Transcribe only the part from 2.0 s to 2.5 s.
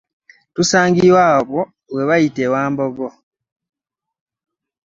bayita